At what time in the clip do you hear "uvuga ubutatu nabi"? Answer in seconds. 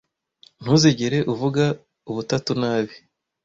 1.33-2.95